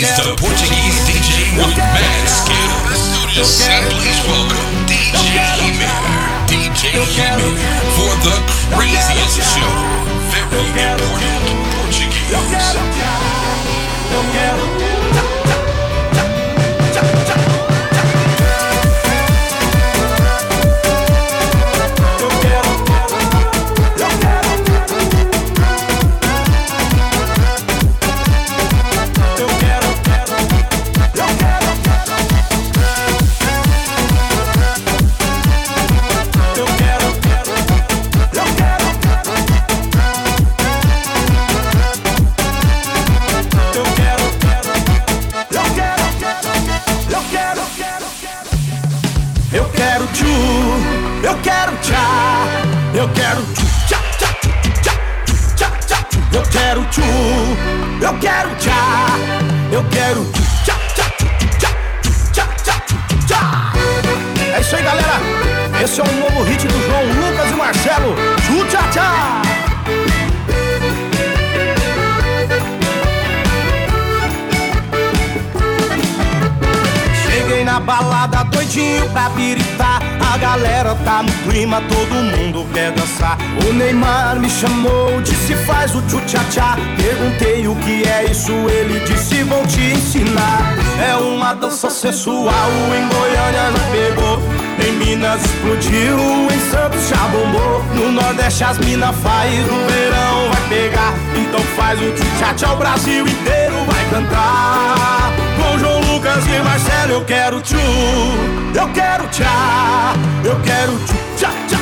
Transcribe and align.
He's 0.00 0.16
the 0.16 0.32
Portuguese 0.34 0.96
DJ 1.04 1.60
with 1.60 1.76
mad 1.76 2.24
skills. 2.24 3.12
Do. 3.36 3.44
Please 3.44 4.16
welcome 4.24 4.88
DJ 4.88 5.36
He-Man. 5.60 6.48
DJ 6.48 7.04
He-Man 7.04 7.36
for 8.00 8.08
the 8.24 8.32
craziest 8.72 9.44
show. 9.44 9.68
Very 10.32 10.72
important 10.72 11.44
Portuguese. 11.76 12.20
Eu 52.92 53.08
quero 53.10 53.40
tchu, 53.54 53.66
tchá, 53.86 53.98
tchá, 54.18 54.28
tchá, 54.82 54.94
tchá, 55.56 55.70
tchá, 55.86 56.06
Eu 56.32 56.42
quero 56.42 56.84
tchu, 56.86 57.02
eu 58.02 58.18
quero 58.18 58.54
tchá. 58.56 59.06
Eu 59.70 59.84
quero 59.90 60.24
tchu, 60.24 60.42
tchá, 60.64 60.74
tchá, 60.96 61.04
tchá, 61.60 61.70
tchá, 62.32 62.46
tchá, 62.64 62.74
tchá. 63.28 63.72
É 64.56 64.60
isso 64.60 64.74
aí, 64.74 64.82
galera. 64.82 65.20
Esse 65.80 66.00
é 66.00 66.04
um 66.04 66.20
novo 66.20 66.42
hit 66.42 66.66
do 66.66 66.82
João 66.84 67.04
Lucas 67.04 67.50
e 67.50 67.54
Marcelo. 67.54 68.14
Tchu, 68.42 68.66
tchá, 68.66 68.82
tchá. 68.90 69.42
Cheguei 77.22 77.64
na 77.64 77.78
balada 77.78 78.42
doidinho 78.44 79.08
pra 79.10 79.28
vir 79.28 79.59
chamou, 84.60 85.22
disse 85.22 85.54
faz 85.64 85.94
o 85.94 86.02
tchu-tcha-tcha 86.02 86.76
Perguntei 86.96 87.66
o 87.66 87.74
que 87.76 88.06
é 88.06 88.26
isso, 88.30 88.52
ele 88.52 89.00
disse 89.00 89.42
vou 89.44 89.66
te 89.66 89.80
ensinar. 89.80 90.74
É 91.02 91.14
uma 91.16 91.54
dança 91.54 91.88
sensual, 91.88 92.70
em 92.94 93.08
Goiânia 93.08 93.70
não 93.70 93.90
pegou. 93.90 94.38
Em 94.86 94.92
Minas 94.92 95.42
explodiu, 95.44 96.18
em 96.52 96.70
Santos 96.70 97.08
já 97.08 97.28
bombou. 97.28 97.82
No 97.94 98.12
Nordeste 98.12 98.64
as 98.64 98.78
minas 98.78 99.16
faz, 99.16 99.50
no 99.66 99.78
verão 99.86 100.50
vai 100.50 100.68
pegar. 100.68 101.14
Então 101.34 101.60
faz 101.76 102.00
o 102.00 102.12
tchu-tcha-tcha, 102.12 102.72
o 102.72 102.76
Brasil 102.76 103.26
inteiro 103.26 103.76
vai 103.86 104.04
cantar. 104.10 105.32
Com 105.56 105.78
João 105.78 106.00
Lucas 106.00 106.44
e 106.46 106.62
Marcelo 106.62 107.12
eu 107.12 107.24
quero 107.24 107.60
tchu 107.60 108.59
Eu 108.72 108.88
quero 108.92 109.26
tchá, 109.28 110.14
eu 110.44 110.60
quero 110.60 110.92
tchu-tcha-tcha 110.98 111.80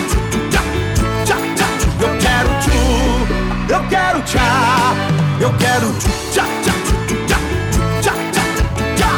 Eu 3.68 3.86
quero 3.88 4.22
tchá, 4.22 4.94
eu 5.38 5.52
quero 5.58 5.92
tchá, 6.32 6.44
tchá, 6.62 6.72
tchá, 7.26 7.38
tchá, 8.00 8.12
tchá, 8.32 8.42
tchá. 8.96 9.10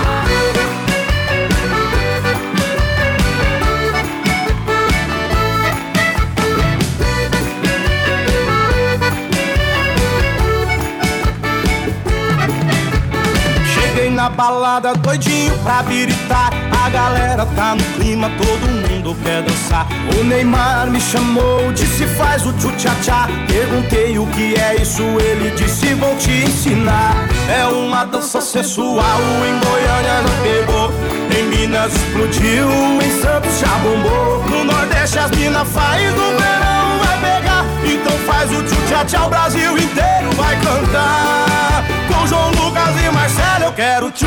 Cheguei 13.72 14.10
na 14.10 14.28
balada 14.28 14.94
doidinho 14.94 15.56
pra 15.59 15.82
biritar. 15.84 16.69
Galera 16.93 17.47
tá 17.55 17.77
no 17.77 17.84
clima, 17.95 18.28
todo 18.31 18.69
mundo 18.69 19.17
quer 19.23 19.43
dançar. 19.43 19.87
O 20.19 20.25
Neymar 20.25 20.91
me 20.91 21.01
chamou, 21.01 21.73
disse 21.73 22.05
faz 22.06 22.45
o 22.45 22.53
tchu-tcha-tcha. 22.55 23.28
Perguntei 23.47 24.19
o 24.19 24.27
que 24.27 24.55
é 24.56 24.83
isso, 24.83 25.03
ele 25.03 25.51
disse 25.56 25.95
vou 25.95 26.17
te 26.17 26.31
ensinar. 26.31 27.15
É 27.49 27.65
uma 27.67 28.05
dança 28.05 28.41
sensual, 28.41 29.21
em 29.47 29.59
Goiânia 29.65 30.23
não 30.23 30.43
pegou. 30.43 30.91
Em 31.39 31.45
Minas 31.45 31.95
explodiu, 31.95 32.69
em 33.01 33.21
Santos 33.21 33.59
já 33.61 33.78
bombou. 33.78 34.45
No 34.49 34.65
Nordeste 34.65 35.19
as 35.21 35.31
minas 35.31 35.69
faz, 35.69 36.03
no 36.15 36.31
verão 36.39 36.99
vai 37.05 37.21
pegar. 37.21 37.65
Então 37.84 38.12
faz 38.27 38.51
o 38.51 38.62
tchu-tcha-tcha, 38.65 39.27
o 39.27 39.28
Brasil 39.28 39.78
inteiro 39.78 40.31
vai 40.37 40.57
cantar. 40.57 41.69
Com 42.12 42.26
João 42.26 42.50
Lucas 42.50 42.94
e 43.00 43.10
Marcelo 43.10 43.65
eu 43.65 43.72
quero 43.72 44.10
tchu, 44.10 44.26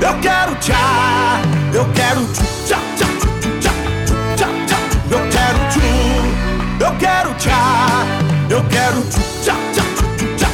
eu 0.00 0.14
quero 0.20 0.54
tchá. 0.56 1.40
Eu 1.72 1.84
quero 1.92 2.24
tchu, 2.32 2.42
tchá, 2.66 2.78
tchá, 2.96 3.06
tchu, 3.20 3.28
tchá, 3.60 3.72
tchá, 4.36 4.48
tchá. 4.66 4.78
Eu 5.10 5.20
quero 5.30 5.58
tchu, 5.70 5.80
eu 6.80 6.92
quero 6.98 7.34
tchá. 7.34 8.06
Eu 8.48 8.64
quero 8.64 9.02
tchu, 9.02 9.20
tchá, 9.44 9.54
tchá, 9.74 9.82
tchu, 9.82 10.26
tchu, 10.36 10.46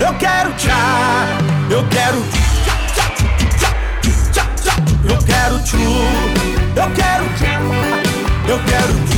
eu 0.00 0.14
quero 0.14 0.52
tchá. 0.54 1.26
Eu 1.70 1.82
quero 1.88 2.20
tchá, 2.30 2.43
Eu 5.72 6.90
quero 6.90 7.24
tchu, 7.36 7.46
eu 8.46 8.58
quero 8.66 8.92
tchá. 9.06 9.13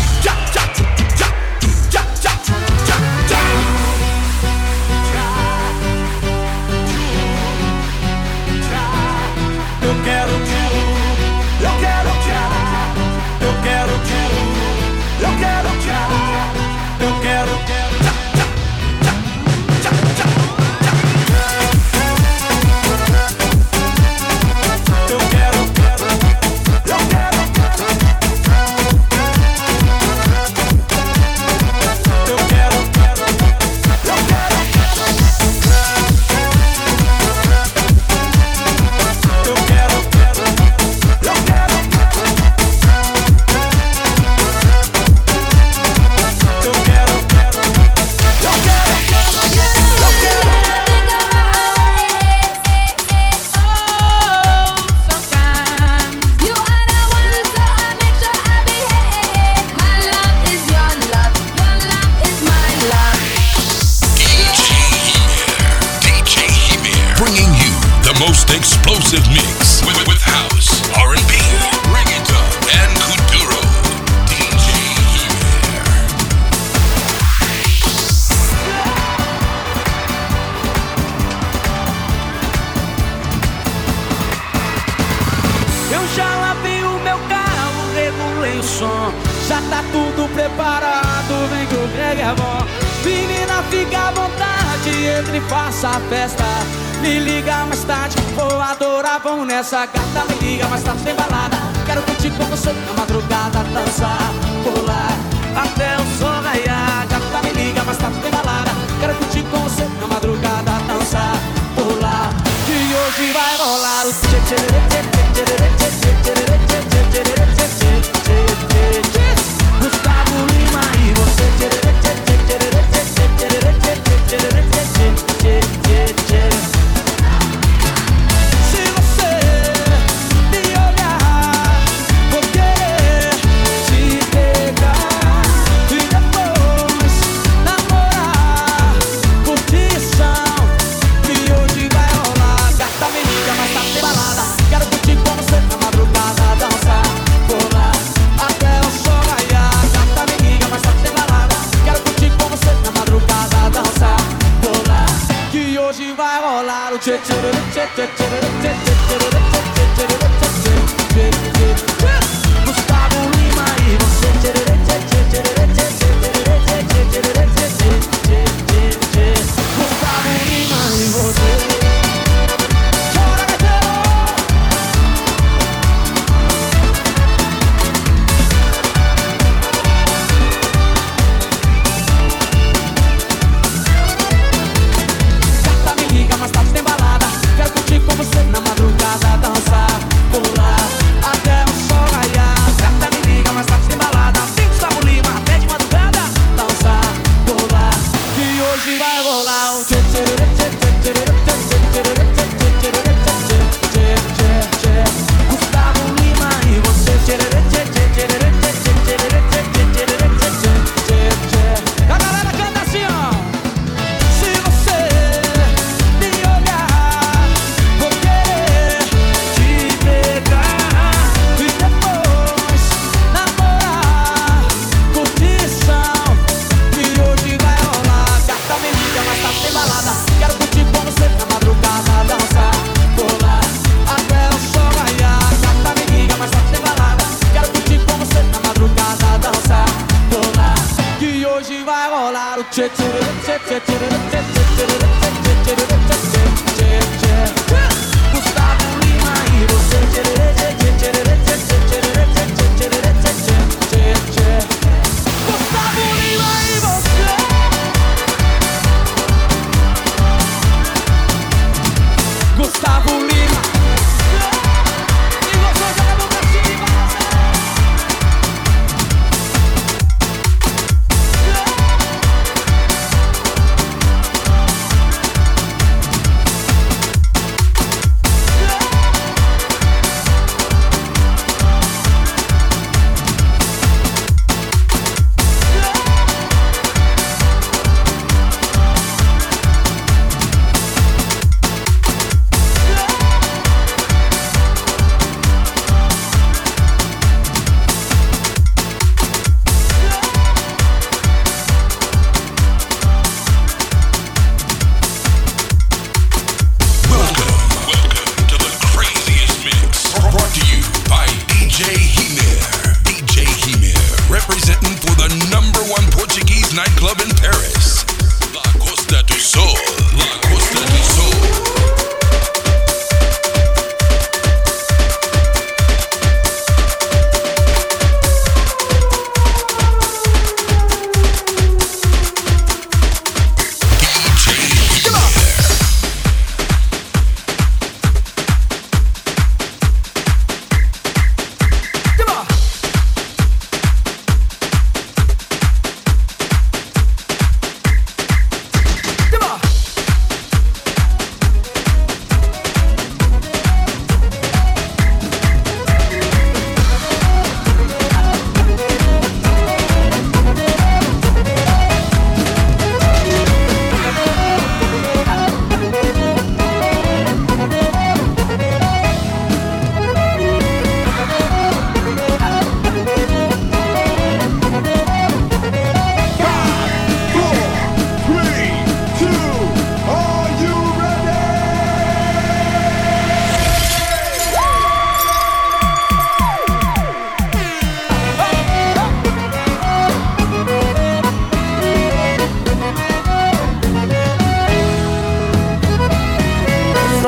vamos 99.22 99.46
nessa 99.46 99.86
gata 99.86 100.24
Me 100.28 100.34
liga, 100.40 100.66
mas 100.68 100.82
tá 100.82 100.94
sem 100.96 101.14
balada. 101.14 101.56
Quero 101.86 102.02
curtir 102.02 102.30
com 102.30 102.44
você 102.44 102.72
na 102.72 102.92
madrugada 102.92 103.62
Dançar, 103.64 104.32
pular, 104.64 105.16
até 105.56 105.96
o 105.96 106.18
sol 106.18 106.42
raiar. 106.42 107.06
Gata, 107.08 107.42
me 107.42 107.52
liga, 107.52 107.82
mas 107.84 107.96
tá 107.98 108.10
sem 108.10 108.30
balada. 108.30 108.70
Quero 109.00 109.14
curtir 109.14 109.42
com 109.44 109.58
você 109.58 109.84
na 110.00 110.06
madrugada 110.06 110.72
Dançar, 110.86 111.36
pular, 111.74 112.30
que 112.66 112.94
hoje 112.94 113.32
vai 113.32 113.56
rolar 113.56 114.06
o 114.06 114.12
tchê 114.12 114.40
tchê 114.46 114.56
tchê. 114.56 115.15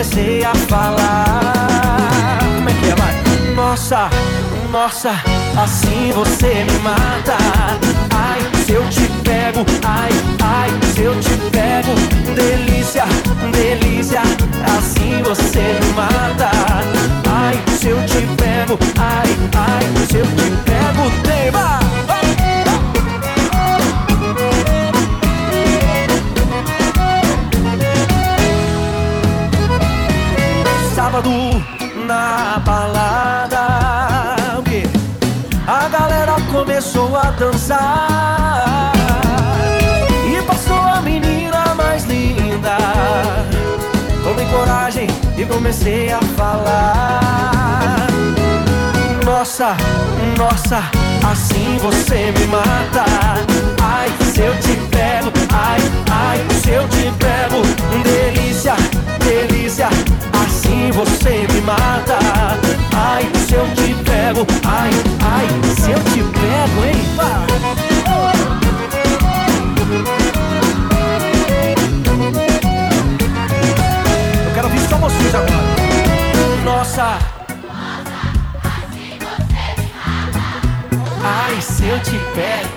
comecei 0.00 0.42
a 0.42 0.54
falar. 0.54 2.38
Como 2.56 2.70
é 2.70 2.72
que 2.72 2.86
é, 2.88 2.94
vai? 2.94 3.54
Nossa, 3.54 4.08
nossa, 4.72 5.10
assim 5.62 6.10
você 6.12 6.64
me 6.64 6.78
mata. 6.78 7.99
Comecei 45.80 46.12
a 46.12 46.20
falar. 46.36 48.06
Nossa, 49.24 49.76
nossa, 50.36 50.82
assim 51.30 51.78
você 51.78 52.32
me 52.38 52.46
mata. 52.46 53.04
Ai, 53.82 54.10
se 54.32 54.40
eu 54.40 54.54
te 54.56 54.76
pego, 54.90 55.32
ai, 55.52 55.80
ai, 56.10 56.38
se 56.62 56.70
eu 56.70 56.86
te 56.88 57.10
pego, 57.18 57.62
delícia, 58.02 58.74
delícia, 59.24 59.88
assim 60.44 60.90
você 60.92 61.46
me 61.52 61.60
mata. 61.62 62.18
Ai, 62.94 63.28
se 63.46 63.54
eu 63.54 63.66
te 63.74 63.94
pego, 64.04 64.46
ai, 64.66 64.90
ai, 65.24 65.46
se 65.76 65.90
eu 65.90 65.98
te 66.04 66.22
pego, 66.38 66.84
hein? 66.84 67.49
Eu 81.90 81.98
te 82.00 82.18
pego. 82.34 82.70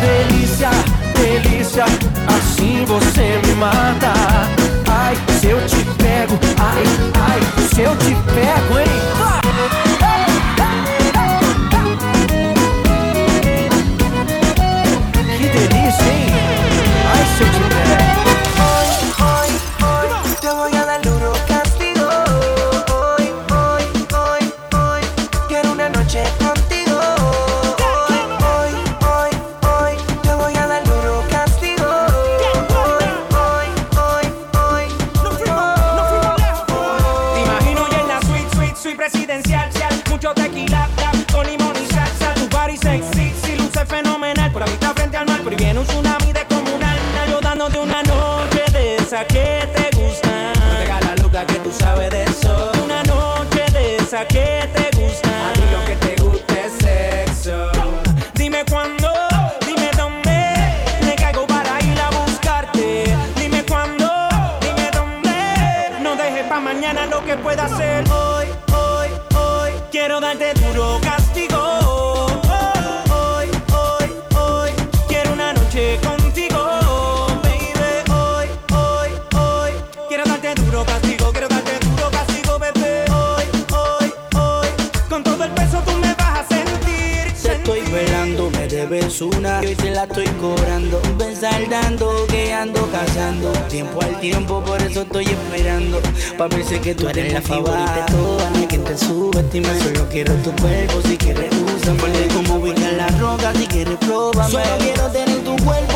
Delícia, 0.00 0.70
delícia, 1.14 1.84
assim 2.36 2.84
você 2.84 3.40
me 3.46 3.54
mata. 3.54 4.12
Ai, 4.90 5.16
se 5.40 5.46
eu 5.46 5.66
te 5.66 5.82
pego, 5.96 6.38
ai, 6.58 6.84
ai, 7.30 7.40
se 7.68 7.80
eu 7.80 7.96
te 7.96 8.14
pego, 8.34 8.78
hein? 8.78 8.86
Que 15.38 15.46
delícia, 15.48 16.12
hein? 16.12 16.26
Ai, 17.14 17.24
se 17.36 17.42
eu 17.42 17.48
te 17.48 17.60
pego. 17.60 18.23
Me 89.14 89.20
debes 89.20 89.20
una 89.20 89.62
y 89.62 89.66
hoy 89.66 89.74
te 89.74 89.90
la 89.90 90.04
estoy 90.04 90.26
cobrando. 90.40 91.00
Ven 91.18 91.36
saldando, 91.36 92.26
que 92.28 92.52
ando 92.52 92.88
cazando. 92.90 93.52
Tiempo 93.68 94.00
al 94.02 94.20
tiempo, 94.20 94.62
por 94.64 94.80
eso 94.82 95.02
estoy 95.02 95.24
esperando. 95.26 96.00
Pa' 96.38 96.48
si 96.66 96.78
que 96.78 96.94
tú 96.94 97.08
eres 97.08 97.32
la 97.32 97.42
favorita 97.42 98.06
de 98.06 98.12
todas. 98.12 98.50
No 98.52 98.68
quien 98.68 98.84
te 98.84 98.96
subestime, 98.96 99.80
solo 99.80 100.08
quiero 100.10 100.34
tu 100.36 100.50
cuerpo. 100.56 101.00
Si 101.06 101.16
quieres, 101.16 101.50
usa. 101.54 101.94
Porque 101.94 102.28
como 102.34 102.56
ubicar 102.56 102.92
la 102.94 103.08
roca, 103.18 103.52
si 103.54 103.66
quieres, 103.66 103.98
pruébame. 103.98 104.50
Solo 104.50 104.78
quiero 104.78 105.06
tener 105.08 105.44
tu 105.44 105.56
cuerpo. 105.64 105.93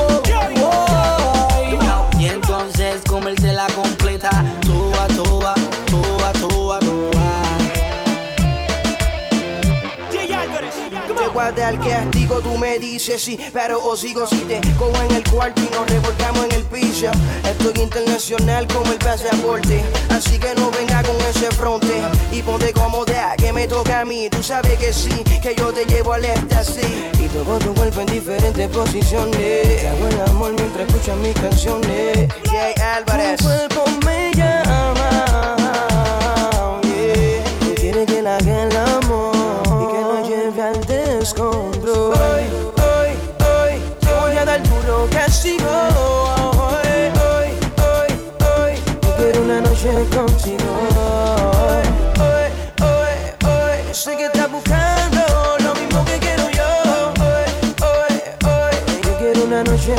Te 11.49 11.63
guarda 11.63 11.71
el 11.71 11.79
castigo, 11.79 12.41
tú 12.41 12.59
me 12.59 12.79
dices 12.79 13.23
sí, 13.23 13.39
pero 13.55 13.83
o 13.83 13.97
sigo 13.97 14.27
si 14.27 14.37
te 14.41 14.61
cojo 14.79 15.03
en 15.09 15.17
el 15.17 15.25
cuarto 15.31 15.63
y 15.63 15.75
nos 15.75 15.89
revolcamos 15.89 16.45
en 16.45 16.53
el 16.53 16.63
piso. 16.65 17.11
Estoy 17.43 17.85
internacional 17.85 18.67
como 18.67 18.93
el 18.93 18.99
pasaporte, 18.99 19.83
así 20.11 20.39
que 20.39 20.55
no 20.57 20.71
venga 20.71 21.03
con 21.03 21.17
ese 21.23 21.51
fronte 21.53 22.03
y 22.33 22.43
ponte 22.43 22.71
cómoda 22.75 23.35
que 23.39 23.51
me 23.55 23.67
toca 23.67 24.01
a 24.01 24.05
mí. 24.05 24.29
Tú 24.29 24.43
sabes 24.43 24.79
que 24.79 24.93
sí, 24.93 25.25
que 25.43 25.55
yo 25.55 25.73
te 25.73 25.87
llevo 25.87 26.13
al 26.13 26.27
éxtasis 26.27 26.85
y 27.19 27.29
toco 27.29 27.59
tu 27.61 27.73
cuerpo 27.73 28.03
en 28.03 28.07
diferentes 28.09 28.69
posiciones. 28.69 29.81
Te 29.81 29.89
hago 29.89 30.07
el 30.07 30.21
amor 30.29 30.53
mientras 30.53 30.87
escuchas 30.87 31.17
mis 31.17 31.35
canciones. 31.35 32.29
Jay 32.45 32.75
Álvarez. 32.95 33.41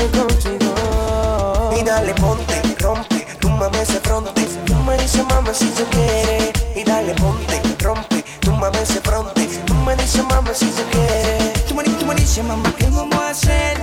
contigo. 0.08 0.74
Y 1.79 1.84
dale, 1.84 2.13
ponte, 2.15 2.62
rompe, 2.79 3.27
túmbame 3.39 3.82
ese 3.82 4.00
fronte. 4.00 4.48
Tú 4.65 4.75
me 4.75 4.98
dices, 4.98 5.24
mami, 5.25 5.50
si 5.53 5.70
se 5.72 5.84
quiere. 5.86 6.53
Y 6.75 6.84
dale, 6.84 7.13
ponte, 7.15 7.62
rompe, 7.79 8.24
túmbame 8.39 8.82
ese 8.82 9.01
fronte. 9.01 9.48
Tú 9.65 9.74
me 9.74 9.96
dices, 9.96 10.24
mami, 10.24 10.50
si 10.53 10.72
se 10.72 10.84
quiere. 10.84 11.53
Tú 11.68 11.75
me, 11.75 11.84
tú 11.84 12.06
me 12.06 12.15
dices, 12.15 12.44
mamá, 12.44 12.74
¿qué 12.77 12.86
vamos 12.89 13.15
a 13.15 13.29
hacer? 13.29 13.79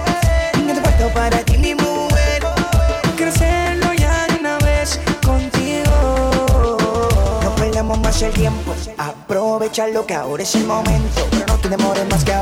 No 0.65 0.75
te 0.75 0.81
parto 0.81 1.09
para 1.15 1.39
ti 1.45 1.57
ni 1.59 1.75
mujer. 1.75 2.43
Quiero 3.17 3.33
hacerlo 3.33 3.93
ya 3.95 4.27
de 4.29 4.41
una 4.41 4.59
vez 4.59 5.01
contigo. 5.25 6.79
No 7.43 7.55
perdamos 7.57 7.99
más 8.01 8.21
el 8.23 8.33
tiempo. 8.33 8.75
Aprovecha 8.99 9.87
lo 9.89 10.07
que 10.07 10.15
ahora 10.15 10.43
es 10.43 10.55
el 10.55 10.65
momento. 10.65 11.27
Pero 11.31 11.47
no 11.47 11.59
te 11.59 11.69
demores 11.69 12.07
más 12.11 12.25
que 12.25 12.33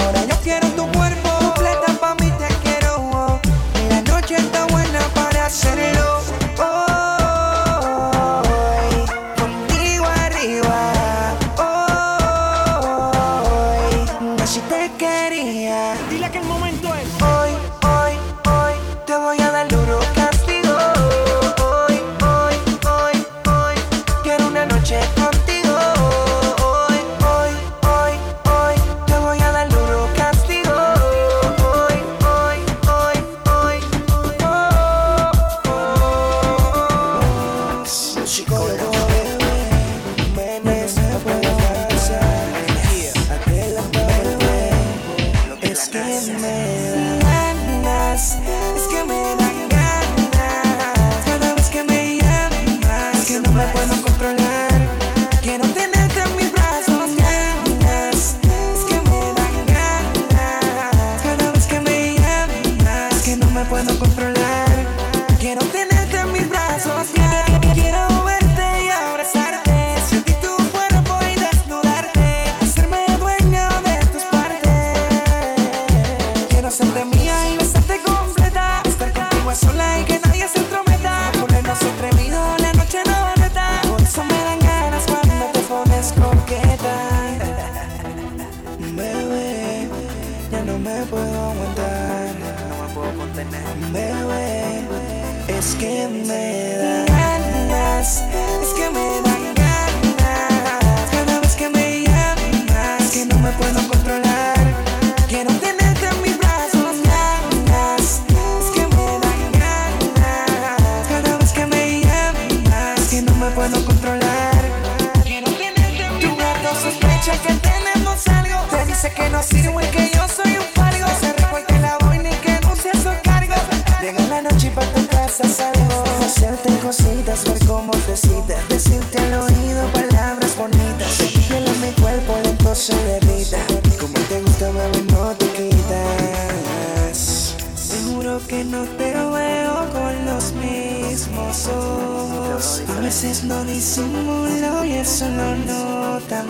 Cositas, 126.65 127.45
ver 127.45 127.59
cómo 127.67 127.93
te 127.93 128.17
citas 128.17 128.67
Decirte 128.69 129.19
al 129.19 129.35
oído 129.35 129.87
palabras 129.93 130.57
bonitas. 130.57 131.13
Sentirle 131.13 131.71
mi 131.81 131.93
cuerpo 131.93 132.39
lento 132.43 132.75
se 132.75 132.95
derrita. 132.95 133.59
Como 134.01 134.15
te 134.29 134.41
gusta, 134.41 134.71
mami, 134.71 135.03
no 135.13 135.37
te 135.37 135.47
quitas. 135.53 137.55
Seguro 137.75 138.41
que 138.49 138.65
no 138.65 138.85
te 138.85 139.13
veo 139.13 139.91
con 139.93 140.25
los 140.27 140.53
mismos 140.53 141.69
ojos. 141.69 142.83
A 142.97 143.01
veces 143.01 143.45
no 143.45 143.63
disimulo 143.65 144.85
y 144.85 144.93
eso 144.93 145.29
no 145.29 145.57
notan 145.57 146.47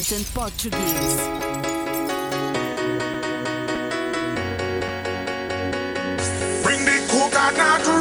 House 0.00 0.12
and 0.12 0.24
Portuguese. 0.34 1.60
coconut 7.10 7.99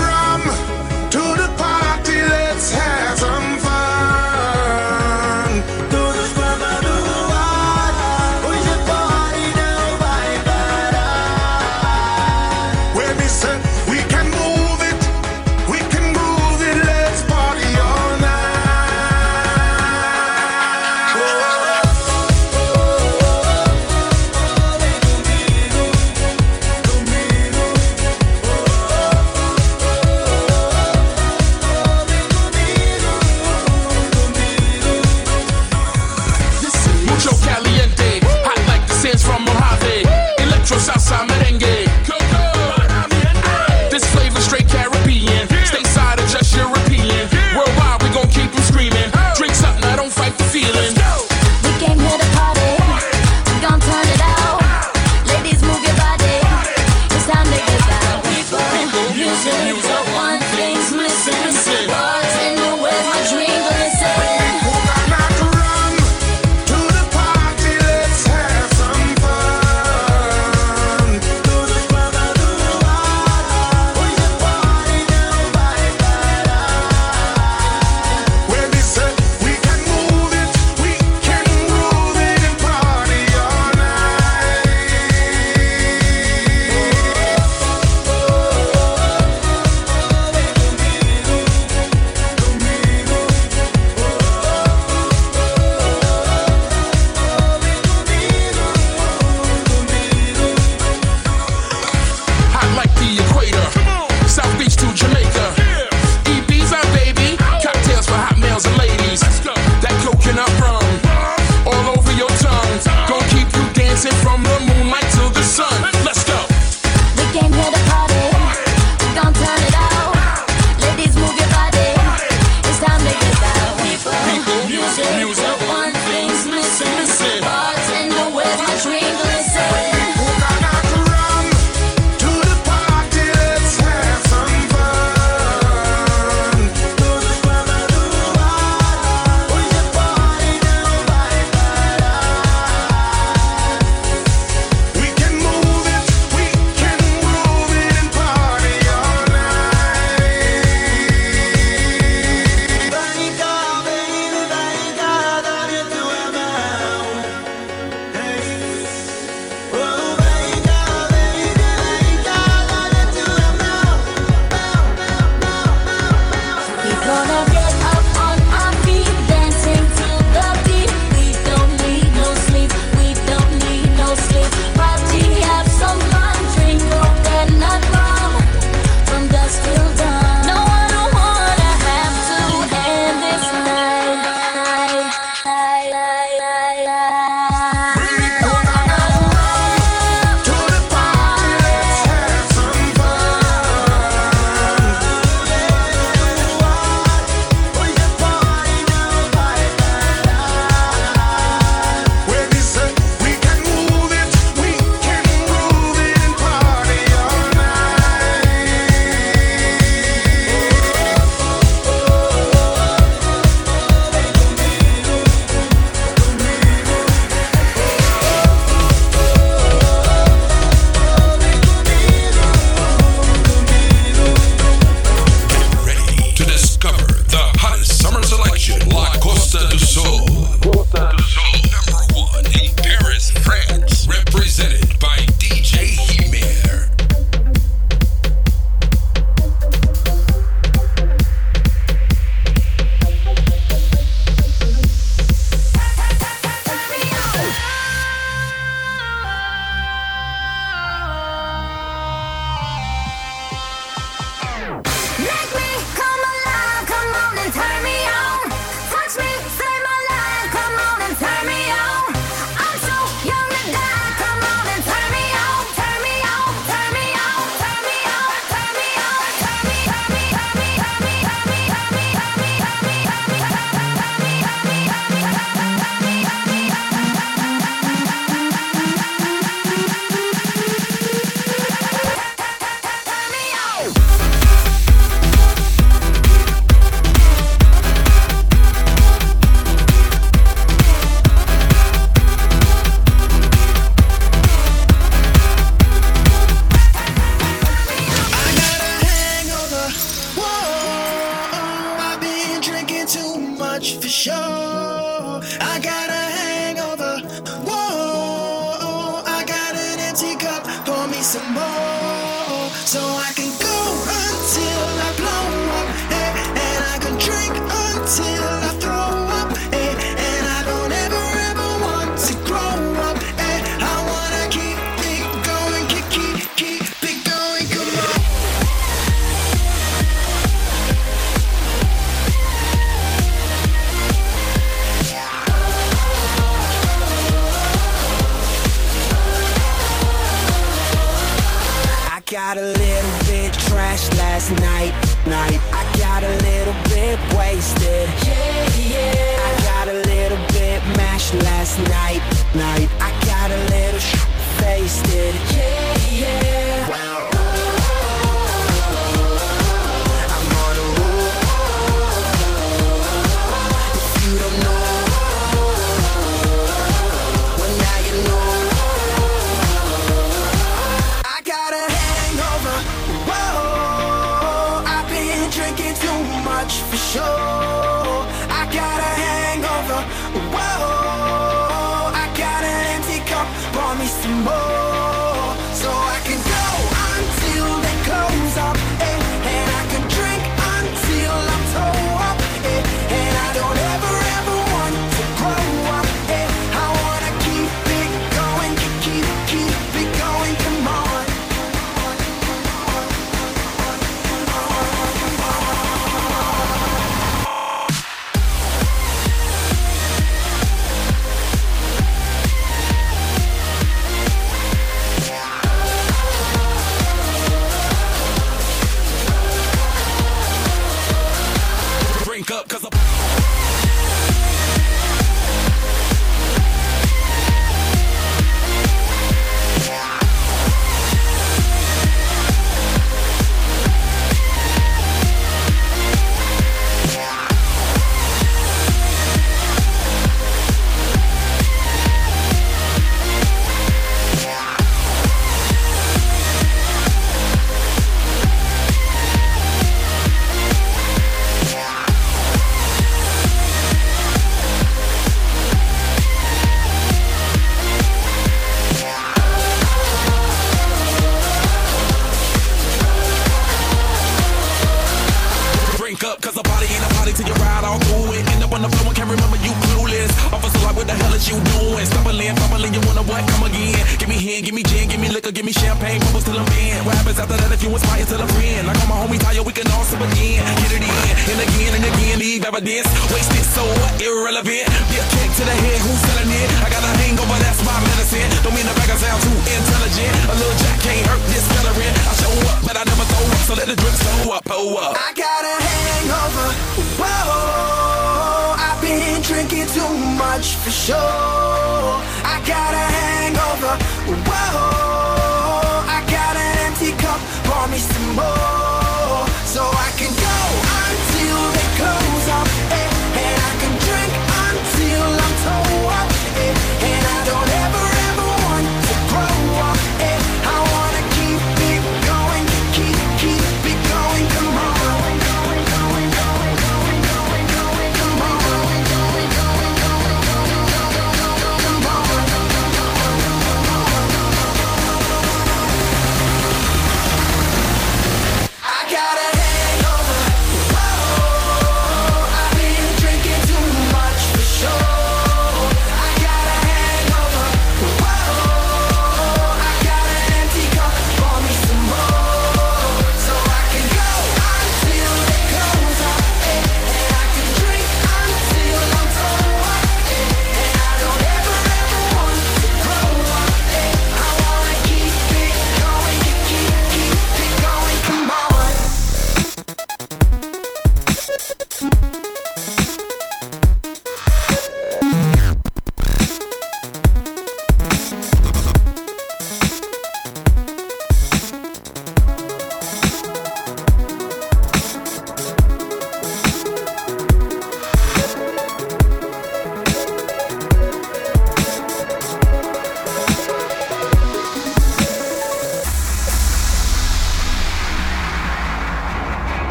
got 342.55 342.57
a 342.57 342.65
little 342.65 343.25
bit 343.27 343.53
trash 343.53 344.09
last 344.17 344.49
night, 344.59 344.91
night. 345.27 345.59
I 345.71 345.83
got 345.99 346.23
a 346.23 346.35
little 346.47 346.73
bit 346.89 347.19
wasted. 347.37 348.09
Yeah, 348.25 348.69
yeah. 348.75 349.45
I 349.45 349.61
got 349.69 349.87
a 349.87 349.93
little 349.93 350.37
bit 350.47 350.81
mashed 350.97 351.35
last 351.43 351.77
night, 351.77 352.23
night. 352.55 352.89
I 352.99 353.11
got 353.25 353.51
a 353.51 353.59
little 353.69 353.99
sh- 353.99 354.15
faced 354.57 355.05
it. 355.09 355.48